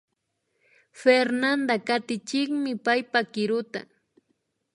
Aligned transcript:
Fernanda 1.01 1.75
katichinmi 1.87 2.71
paypa 2.85 3.19
kiruta 3.33 3.79